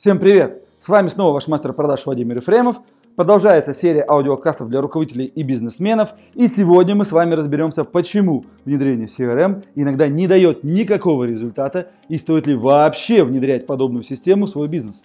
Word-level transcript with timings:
Всем 0.00 0.18
привет! 0.18 0.62
С 0.78 0.88
вами 0.88 1.08
снова 1.08 1.34
ваш 1.34 1.46
мастер 1.46 1.74
продаж 1.74 2.06
Владимир 2.06 2.38
Ефремов. 2.38 2.80
Продолжается 3.16 3.74
серия 3.74 4.02
аудиокастов 4.08 4.70
для 4.70 4.80
руководителей 4.80 5.26
и 5.26 5.42
бизнесменов. 5.42 6.14
И 6.32 6.48
сегодня 6.48 6.94
мы 6.94 7.04
с 7.04 7.12
вами 7.12 7.34
разберемся, 7.34 7.84
почему 7.84 8.46
внедрение 8.64 9.08
CRM 9.08 9.62
иногда 9.74 10.08
не 10.08 10.26
дает 10.26 10.64
никакого 10.64 11.24
результата 11.24 11.88
и 12.08 12.16
стоит 12.16 12.46
ли 12.46 12.54
вообще 12.54 13.24
внедрять 13.24 13.66
подобную 13.66 14.02
систему 14.02 14.46
в 14.46 14.48
свой 14.48 14.68
бизнес. 14.68 15.02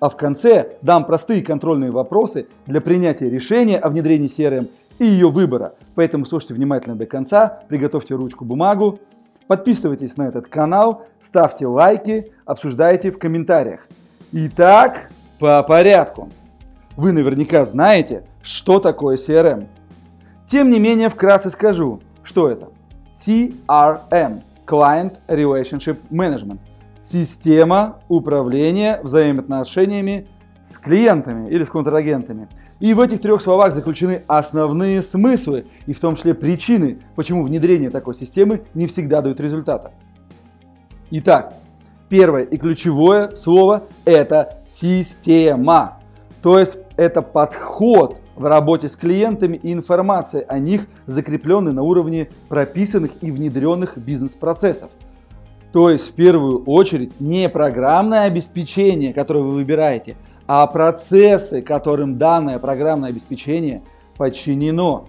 А 0.00 0.08
в 0.08 0.16
конце 0.16 0.78
дам 0.80 1.04
простые 1.04 1.42
контрольные 1.42 1.90
вопросы 1.90 2.46
для 2.64 2.80
принятия 2.80 3.28
решения 3.28 3.76
о 3.76 3.90
внедрении 3.90 4.30
CRM 4.30 4.70
и 4.98 5.04
ее 5.04 5.28
выбора. 5.28 5.74
Поэтому 5.94 6.24
слушайте 6.24 6.54
внимательно 6.54 6.96
до 6.96 7.04
конца, 7.04 7.64
приготовьте 7.68 8.14
ручку, 8.14 8.46
бумагу, 8.46 8.98
подписывайтесь 9.46 10.16
на 10.16 10.26
этот 10.26 10.46
канал, 10.46 11.04
ставьте 11.20 11.66
лайки, 11.66 12.32
обсуждайте 12.46 13.10
в 13.10 13.18
комментариях. 13.18 13.88
Итак, 14.30 15.10
по 15.38 15.62
порядку. 15.62 16.28
Вы 16.96 17.12
наверняка 17.12 17.64
знаете, 17.64 18.24
что 18.42 18.78
такое 18.78 19.16
CRM. 19.16 19.68
Тем 20.46 20.70
не 20.70 20.78
менее, 20.78 21.08
вкратце 21.08 21.48
скажу, 21.48 22.02
что 22.22 22.50
это. 22.50 22.68
CRM– 23.14 24.42
Client 24.66 25.16
Relationship 25.28 25.96
Management– 26.10 26.58
система 26.98 28.00
управления 28.08 29.00
взаимоотношениями 29.02 30.26
с 30.62 30.76
клиентами 30.76 31.48
или 31.48 31.64
с 31.64 31.70
контрагентами. 31.70 32.48
И 32.80 32.92
в 32.92 33.00
этих 33.00 33.22
трех 33.22 33.40
словах 33.40 33.72
заключены 33.72 34.24
основные 34.26 35.00
смыслы 35.00 35.68
и 35.86 35.94
в 35.94 36.00
том 36.00 36.16
числе 36.16 36.34
причины, 36.34 36.98
почему 37.16 37.44
внедрение 37.44 37.88
такой 37.88 38.14
системы 38.14 38.64
не 38.74 38.86
всегда 38.88 39.22
дает 39.22 39.40
результата. 39.40 39.92
Итак, 41.12 41.54
первое 42.08 42.42
и 42.42 42.56
ключевое 42.56 43.34
слово– 43.36 43.84
это 44.04 44.58
система. 44.66 46.00
То 46.42 46.58
есть 46.58 46.78
это 46.96 47.22
подход 47.22 48.20
в 48.36 48.44
работе 48.44 48.88
с 48.88 48.96
клиентами 48.96 49.56
и 49.56 49.72
информация 49.72 50.42
о 50.42 50.58
них, 50.58 50.86
закрепленный 51.06 51.72
на 51.72 51.82
уровне 51.82 52.28
прописанных 52.48 53.22
и 53.22 53.30
внедренных 53.30 53.98
бизнес-процессов– 53.98 54.90
то 55.72 55.90
есть 55.90 56.10
в 56.10 56.14
первую 56.14 56.64
очередь 56.64 57.20
не 57.20 57.48
программное 57.48 58.24
обеспечение, 58.24 59.12
которое 59.12 59.40
вы 59.40 59.52
выбираете, 59.52 60.16
а 60.46 60.66
процессы, 60.66 61.60
которым 61.60 62.18
данное 62.18 62.58
программное 62.58 63.10
обеспечение 63.10 63.82
подчинено. 64.16 65.08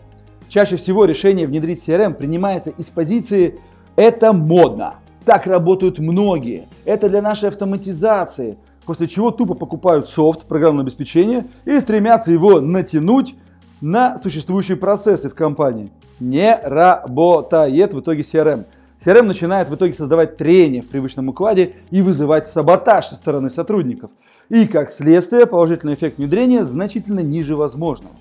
Чаще 0.50 0.75
всего 0.75 1.06
решение 1.06 1.47
внедрить 1.47 1.88
CRM 1.88 2.13
принимается 2.13 2.72
из 2.72 2.88
позиции 2.88 3.59
«это 3.95 4.34
модно». 4.34 4.95
Так 5.25 5.48
работают 5.48 6.00
многие. 6.00 6.67
Это 6.86 7.09
для 7.09 7.22
нашей 7.22 7.50
автоматизации. 7.50 8.58
После 8.86 9.08
чего 9.08 9.31
тупо 9.31 9.53
покупают 9.53 10.09
софт, 10.09 10.45
программное 10.45 10.84
обеспечение 10.84 11.48
и 11.66 11.80
стремятся 11.80 12.31
его 12.31 12.59
натянуть 12.59 13.36
на 13.81 14.17
существующие 14.17 14.78
процессы 14.78 15.30
в 15.30 15.36
компании. 15.36 15.92
Не 16.20 16.59
работает 16.64 17.94
в 17.94 18.00
итоге 18.00 18.22
CRM. 18.22 18.66
CRM 18.97 19.22
начинает 19.22 19.70
в 19.70 19.75
итоге 19.75 19.94
создавать 19.94 20.38
трение 20.38 20.81
в 20.81 20.90
привычном 20.90 21.30
укладе 21.30 21.75
и 21.90 22.02
вызывать 22.02 22.47
саботаж 22.47 23.06
со 23.06 23.16
стороны 23.16 23.50
сотрудников. 23.50 24.12
И 24.50 24.67
как 24.67 24.90
следствие 24.90 25.45
положительный 25.45 25.94
эффект 25.94 26.17
внедрения 26.17 26.64
значительно 26.64 27.22
ниже 27.22 27.56
возможного. 27.56 28.16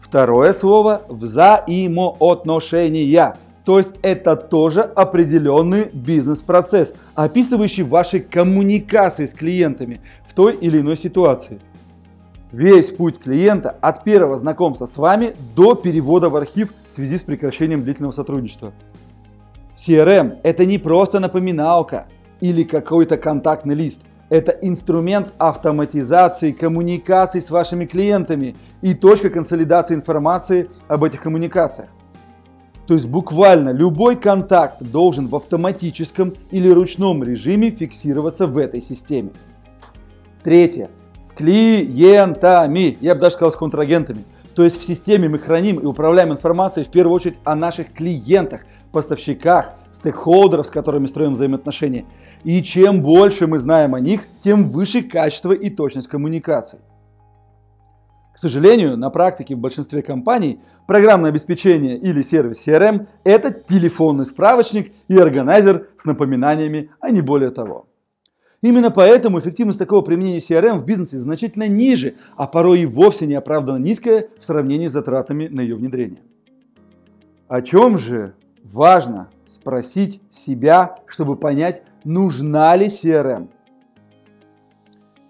Второе 0.00 0.52
слово– 0.52 1.02
взаимоотношения. 1.08 3.34
То 3.64 3.78
есть 3.78 3.94
это 4.02 4.34
тоже 4.34 4.80
определенный 4.82 5.88
бизнес-процесс, 5.92 6.94
описывающий 7.14 7.84
ваши 7.84 8.18
коммуникации 8.18 9.26
с 9.26 9.34
клиентами 9.34 10.00
в 10.26 10.34
той 10.34 10.56
или 10.56 10.80
иной 10.80 10.96
ситуации. 10.96 11.60
Весь 12.50 12.90
путь 12.90 13.18
клиента 13.18 13.70
от 13.80 14.04
первого 14.04 14.36
знакомства 14.36 14.86
с 14.86 14.96
вами 14.96 15.34
до 15.54 15.74
перевода 15.74 16.28
в 16.28 16.36
архив 16.36 16.74
в 16.88 16.92
связи 16.92 17.18
с 17.18 17.22
прекращением 17.22 17.82
длительного 17.82 18.12
сотрудничества. 18.12 18.72
CRM– 19.74 20.38
это 20.42 20.66
не 20.66 20.78
просто 20.78 21.18
напоминалка 21.18 22.08
или 22.40 22.64
какой-то 22.64 23.16
контактный 23.16 23.74
лист. 23.74 24.02
Это 24.28 24.50
инструмент 24.50 25.32
автоматизации 25.38 26.52
коммуникаций 26.52 27.40
с 27.40 27.50
вашими 27.50 27.86
клиентами 27.86 28.56
и 28.82 28.92
точка 28.92 29.30
консолидации 29.30 29.94
информации 29.94 30.68
об 30.88 31.04
этих 31.04 31.22
коммуникациях. 31.22 31.88
То 32.86 32.94
есть 32.94 33.06
буквально 33.06 33.70
любой 33.70 34.16
контакт 34.16 34.82
должен 34.82 35.28
в 35.28 35.36
автоматическом 35.36 36.34
или 36.50 36.68
ручном 36.68 37.22
режиме 37.22 37.70
фиксироваться 37.70 38.46
в 38.46 38.58
этой 38.58 38.80
системе. 38.80 39.30
Третье. 40.42 40.90
С 41.20 41.30
клиентами, 41.30 42.98
я 43.00 43.14
бы 43.14 43.20
даже 43.20 43.34
сказал 43.34 43.52
с 43.52 43.56
контрагентами. 43.56 44.24
То 44.54 44.64
есть 44.64 44.80
в 44.80 44.84
системе 44.84 45.28
мы 45.28 45.38
храним 45.38 45.78
и 45.78 45.86
управляем 45.86 46.32
информацией 46.32 46.84
в 46.84 46.90
первую 46.90 47.14
очередь 47.14 47.38
о 47.44 47.54
наших 47.54 47.92
клиентах, 47.94 48.62
поставщиках, 48.90 49.72
стейкхолдеров, 49.92 50.66
с 50.66 50.70
которыми 50.70 51.06
строим 51.06 51.34
взаимоотношения. 51.34 52.04
И 52.44 52.62
чем 52.62 53.02
больше 53.02 53.46
мы 53.46 53.58
знаем 53.58 53.94
о 53.94 54.00
них, 54.00 54.26
тем 54.40 54.68
выше 54.68 55.02
качество 55.02 55.52
и 55.52 55.70
точность 55.70 56.08
коммуникаций. 56.08 56.80
К 58.32 58.38
сожалению, 58.38 58.96
на 58.96 59.10
практике 59.10 59.54
в 59.54 59.58
большинстве 59.58 60.02
компаний 60.02 60.60
программное 60.86 61.30
обеспечение 61.30 61.98
или 61.98 62.22
сервис 62.22 62.66
CRM– 62.66 63.06
это 63.24 63.50
телефонный 63.52 64.24
справочник 64.24 64.92
и 65.08 65.18
органайзер 65.18 65.88
с 65.98 66.04
напоминаниями, 66.06 66.90
а 67.00 67.10
не 67.10 67.20
более 67.20 67.50
того. 67.50 67.86
Именно 68.62 68.90
поэтому 68.90 69.38
эффективность 69.38 69.78
такого 69.78 70.02
применения 70.02 70.38
CRM 70.38 70.78
в 70.78 70.84
бизнесе 70.84 71.18
значительно 71.18 71.68
ниже, 71.68 72.14
а 72.36 72.46
порой 72.46 72.80
и 72.80 72.86
вовсе 72.86 73.26
неоправданно 73.26 73.78
низкая 73.78 74.28
в 74.38 74.44
сравнении 74.44 74.88
с 74.88 74.92
затратами 74.92 75.48
на 75.48 75.60
ее 75.60 75.76
внедрение. 75.76 76.22
О 77.48 77.60
чем 77.60 77.98
же 77.98 78.34
важно 78.64 79.28
спросить 79.46 80.22
себя, 80.30 80.96
чтобы 81.06 81.36
понять, 81.36 81.82
нужна 82.04 82.74
ли 82.76 82.86
CRM? 82.86 83.48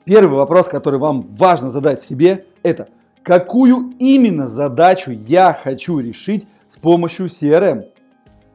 Первый 0.05 0.37
вопрос, 0.37 0.67
который 0.67 0.99
вам 0.99 1.23
важно 1.31 1.71
задать 1.71 2.01
себе, 2.01 2.47
это 2.65 2.89
какую 3.23 3.95
именно 4.01 4.49
задачу 4.49 5.13
я 5.13 5.53
хочу 5.53 6.01
решить 6.01 6.47
с 6.67 6.77
помощью 6.77 7.27
CRM? 7.27 7.85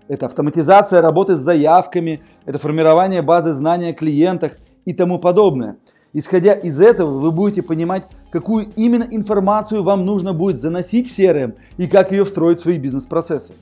Это 0.10 0.26
автоматизация 0.26 1.02
работы 1.02 1.36
с 1.36 1.40
заявками, 1.40 2.22
это 2.46 2.60
формирование 2.60 3.22
базы 3.22 3.54
знаний 3.54 3.90
о 3.90 3.94
клиентах 3.94 4.54
и 4.86 4.94
тому 4.94 5.20
подобное. 5.20 5.78
Исходя 6.12 6.54
из 6.54 6.82
этого, 6.82 7.18
вы 7.18 7.32
будете 7.32 7.62
понимать, 7.62 8.04
какую 8.30 8.68
именно 8.76 9.06
информацию 9.10 9.84
вам 9.84 10.06
нужно 10.06 10.34
будет 10.34 10.60
заносить 10.60 11.10
в 11.10 11.18
CRM 11.18 11.56
и 11.78 11.88
как 11.88 12.12
ее 12.12 12.26
встроить 12.26 12.60
в 12.60 12.62
свои 12.62 12.78
бизнес-процессы. 12.78 13.54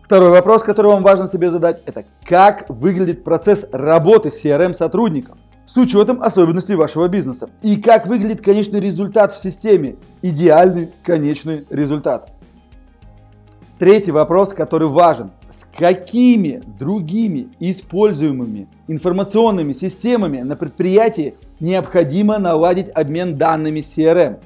Второй 0.00 0.30
вопрос, 0.30 0.62
который 0.62 0.92
вам 0.92 1.02
важно 1.02 1.26
себе 1.26 1.50
задать, 1.50 1.82
это 1.86 2.04
как 2.24 2.66
выглядит 2.68 3.24
процесс 3.24 3.68
работы 3.72 4.28
CRM 4.28 4.74
сотрудников 4.74 5.38
с 5.68 5.76
учетом 5.76 6.22
особенностей 6.22 6.74
вашего 6.74 7.08
бизнеса 7.08 7.50
и 7.60 7.76
как 7.76 8.06
выглядит 8.06 8.40
конечный 8.40 8.80
результат 8.80 9.34
в 9.34 9.38
системе, 9.38 9.96
идеальный 10.22 10.90
конечный 11.04 11.66
результат. 11.68 12.30
Третий 13.78 14.10
вопрос, 14.10 14.54
который 14.54 14.88
важен. 14.88 15.30
С 15.50 15.66
какими 15.76 16.62
другими 16.78 17.50
используемыми 17.60 18.66
информационными 18.88 19.74
системами 19.74 20.40
на 20.40 20.56
предприятии 20.56 21.36
необходимо 21.60 22.38
наладить 22.38 22.88
обмен 22.88 23.36
данными 23.36 23.80
CRM? 23.80 24.38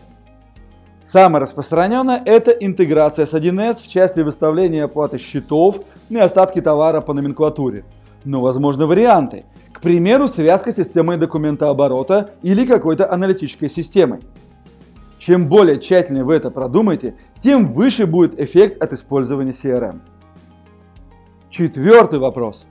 Самое 1.02 1.42
распространенное– 1.42 2.20
это 2.26 2.50
интеграция 2.50 3.26
с 3.26 3.32
1С 3.32 3.76
в 3.82 3.88
части 3.88 4.20
выставления 4.20 4.84
оплаты 4.84 5.18
счетов 5.18 5.82
и 6.08 6.16
остатки 6.16 6.60
товара 6.60 7.00
по 7.00 7.14
номенклатуре. 7.14 7.84
Но 8.24 8.40
возможны 8.40 8.86
варианты. 8.86 9.44
Примеру, 9.82 10.28
связка 10.28 10.70
с 10.70 10.76
системой 10.76 11.16
документооборота 11.16 12.34
или 12.42 12.64
какой-то 12.64 13.12
аналитической 13.12 13.68
системой. 13.68 14.20
Чем 15.18 15.48
более 15.48 15.80
тщательно 15.80 16.24
вы 16.24 16.34
это 16.36 16.52
продумаете, 16.52 17.16
тем 17.40 17.66
выше 17.66 18.06
будет 18.06 18.40
эффект 18.40 18.80
от 18.80 18.92
использования 18.92 19.50
CRM. 19.50 20.00
Четвертый 21.50 22.20
вопрос. 22.20 22.64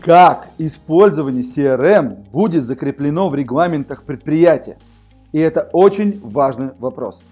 Как 0.00 0.48
использование 0.58 1.42
CRM 1.42 2.30
будет 2.32 2.64
закреплено 2.64 3.28
в 3.28 3.36
регламентах 3.36 4.02
предприятия? 4.02 4.78
И 5.30 5.38
это 5.38 5.70
очень 5.72 6.20
важный 6.20 6.70
вопрос. 6.80 7.22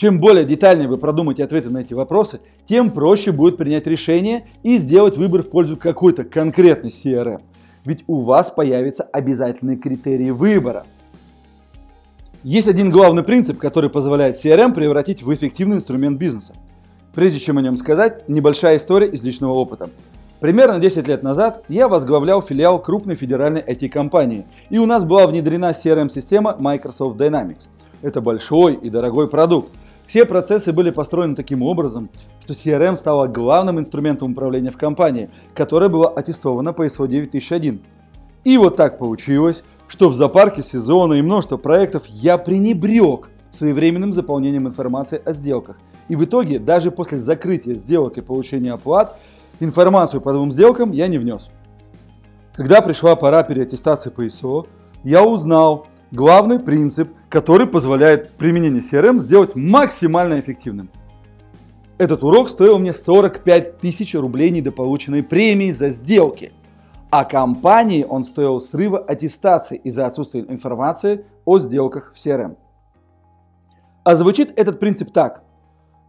Чем 0.00 0.18
более 0.18 0.46
детальнее 0.46 0.88
вы 0.88 0.96
продумаете 0.96 1.44
ответы 1.44 1.68
на 1.68 1.76
эти 1.82 1.92
вопросы, 1.92 2.40
тем 2.64 2.90
проще 2.90 3.32
будет 3.32 3.58
принять 3.58 3.86
решение 3.86 4.46
и 4.62 4.78
сделать 4.78 5.18
выбор 5.18 5.42
в 5.42 5.50
пользу 5.50 5.76
какой-то 5.76 6.24
конкретной 6.24 6.88
CRM. 6.88 7.42
Ведь 7.84 8.04
у 8.06 8.20
вас 8.20 8.50
появятся 8.50 9.02
обязательные 9.02 9.76
критерии 9.76 10.30
выбора– 10.30 10.86
есть 12.42 12.66
один 12.66 12.88
главный 12.88 13.22
принцип, 13.22 13.58
который 13.58 13.90
позволяет 13.90 14.36
CRM 14.36 14.72
превратить 14.72 15.22
в 15.22 15.34
эффективный 15.34 15.76
инструмент 15.76 16.18
бизнеса. 16.18 16.54
Прежде 17.14 17.38
чем 17.38 17.58
о 17.58 17.60
нем 17.60 17.76
сказать, 17.76 18.26
небольшая 18.26 18.78
история 18.78 19.08
из 19.08 19.22
личного 19.22 19.52
опыта. 19.52 19.90
Примерно 20.40 20.80
10 20.80 21.06
лет 21.08 21.22
назад 21.22 21.62
я 21.68 21.88
возглавлял 21.88 22.40
филиал 22.40 22.80
крупной 22.80 23.16
федеральной 23.16 23.60
IT-компании, 23.60 24.46
и 24.70 24.78
у 24.78 24.86
нас 24.86 25.04
была 25.04 25.26
внедрена 25.26 25.72
CRM-система 25.72 26.56
Microsoft 26.58 27.20
Dynamics. 27.20 27.66
Это 28.00 28.22
большой 28.22 28.76
и 28.76 28.88
дорогой 28.88 29.28
продукт. 29.28 29.70
Все 30.10 30.26
процессы 30.26 30.72
были 30.72 30.90
построены 30.90 31.36
таким 31.36 31.62
образом, 31.62 32.10
что 32.40 32.52
CRM 32.52 32.96
стала 32.96 33.28
главным 33.28 33.78
инструментом 33.78 34.32
управления 34.32 34.72
в 34.72 34.76
компании, 34.76 35.30
которая 35.54 35.88
была 35.88 36.08
аттестована 36.08 36.72
по 36.72 36.84
ISO 36.84 37.06
9001. 37.06 37.80
И 38.42 38.58
вот 38.58 38.74
так 38.74 38.98
получилось, 38.98 39.62
что 39.86 40.08
в 40.08 40.14
зоопарке 40.14 40.64
сезона 40.64 41.12
и 41.14 41.22
множество 41.22 41.58
проектов 41.58 42.06
я 42.08 42.38
пренебрег 42.38 43.30
своевременным 43.52 44.12
заполнением 44.12 44.66
информации 44.66 45.22
о 45.24 45.30
сделках. 45.30 45.76
И 46.08 46.16
в 46.16 46.24
итоге, 46.24 46.58
даже 46.58 46.90
после 46.90 47.18
закрытия 47.18 47.76
сделок 47.76 48.18
и 48.18 48.20
получения 48.20 48.72
оплат, 48.72 49.16
информацию 49.60 50.20
по 50.20 50.32
двум 50.32 50.50
сделкам 50.50 50.90
я 50.90 51.06
не 51.06 51.18
внес. 51.18 51.50
Когда 52.52 52.82
пришла 52.82 53.14
пора 53.14 53.44
переаттестации 53.44 54.10
по 54.10 54.26
ИСО, 54.26 54.66
я 55.04 55.22
узнал 55.22 55.86
главный 56.10 56.58
принцип, 56.58 57.10
который 57.28 57.66
позволяет 57.66 58.32
применение 58.32 58.82
CRM 58.82 59.20
сделать 59.20 59.54
максимально 59.54 60.40
эффективным. 60.40 60.90
Этот 61.98 62.24
урок 62.24 62.48
стоил 62.48 62.78
мне 62.78 62.94
45 62.94 63.78
тысяч 63.78 64.14
рублей 64.14 64.50
недополученной 64.50 65.22
премии 65.22 65.70
за 65.70 65.90
сделки. 65.90 66.52
А 67.10 67.24
компании 67.24 68.06
он 68.08 68.24
стоил 68.24 68.60
срыва 68.60 68.98
аттестации 68.98 69.76
из-за 69.76 70.06
отсутствия 70.06 70.40
информации 70.40 71.26
о 71.44 71.58
сделках 71.58 72.12
в 72.14 72.16
CRM. 72.16 72.56
А 74.04 74.14
звучит 74.14 74.52
этот 74.56 74.80
принцип 74.80 75.12
так. 75.12 75.42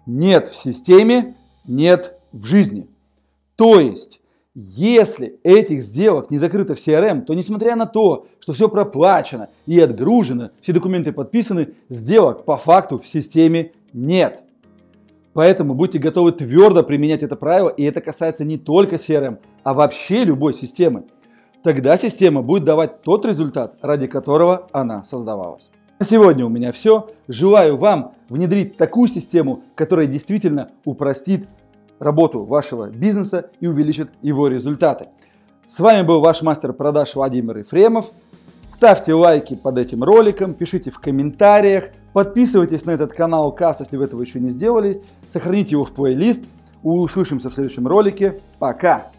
Нет 0.05 0.47
в 0.47 0.55
системе, 0.55 1.35
нет 1.65 2.17
в 2.31 2.45
жизни. 2.45 2.87
То 3.57 3.79
есть, 3.79 4.20
если 4.53 5.39
этих 5.43 5.81
сделок 5.81 6.29
не 6.29 6.37
закрыто 6.37 6.75
в 6.75 6.77
CRM, 6.77 7.21
то 7.21 7.33
несмотря 7.33 7.77
на 7.77 7.85
то, 7.85 8.27
что 8.39 8.51
все 8.51 8.67
проплачено 8.67 9.49
и 9.65 9.79
отгружено, 9.79 10.49
все 10.61 10.73
документы 10.73 11.13
подписаны, 11.13 11.69
сделок 11.87 12.43
по 12.43 12.57
факту 12.57 12.99
в 12.99 13.07
системе 13.07 13.71
нет. 13.93 14.43
Поэтому 15.33 15.73
будьте 15.73 15.99
готовы 15.99 16.33
твердо 16.33 16.83
применять 16.83 17.23
это 17.23 17.37
правило, 17.37 17.69
и 17.69 17.83
это 17.83 18.01
касается 18.01 18.43
не 18.43 18.57
только 18.57 18.97
CRM, 18.97 19.37
а 19.63 19.73
вообще 19.73 20.25
любой 20.25 20.53
системы. 20.53 21.05
Тогда 21.63 21.95
система 21.95 22.41
будет 22.41 22.65
давать 22.65 23.03
тот 23.03 23.25
результат, 23.25 23.77
ради 23.81 24.07
которого 24.07 24.67
она 24.73 25.03
создавалась. 25.03 25.69
На 25.99 26.05
сегодня 26.05 26.45
у 26.45 26.49
меня 26.49 26.71
все. 26.71 27.11
Желаю 27.27 27.77
вам 27.77 28.15
внедрить 28.27 28.75
такую 28.75 29.07
систему, 29.07 29.63
которая 29.75 30.07
действительно 30.07 30.71
упростит 30.83 31.47
работу 32.01 32.43
вашего 32.43 32.89
бизнеса 32.89 33.51
и 33.59 33.67
увеличит 33.67 34.09
его 34.21 34.47
результаты. 34.47 35.07
С 35.67 35.79
вами 35.79 36.05
был 36.05 36.19
ваш 36.19 36.41
мастер 36.41 36.73
продаж 36.73 37.15
Владимир 37.15 37.59
Ефремов. 37.59 38.11
Ставьте 38.67 39.13
лайки 39.13 39.55
под 39.55 39.77
этим 39.77 40.03
роликом, 40.03 40.53
пишите 40.53 40.91
в 40.91 40.99
комментариях, 40.99 41.85
подписывайтесь 42.13 42.85
на 42.85 42.91
этот 42.91 43.13
канал 43.13 43.51
Касс, 43.53 43.81
если 43.81 43.97
вы 43.97 44.05
этого 44.05 44.21
еще 44.21 44.39
не 44.39 44.49
сделали, 44.49 45.03
сохраните 45.27 45.71
его 45.71 45.85
в 45.85 45.91
плейлист. 45.91 46.45
Услышимся 46.83 47.49
в 47.49 47.53
следующем 47.53 47.87
ролике. 47.87 48.39
Пока! 48.57 49.11